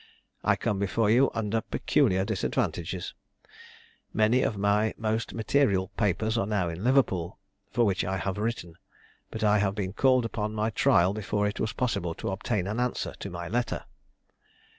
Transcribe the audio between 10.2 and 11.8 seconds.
upon my trial before it was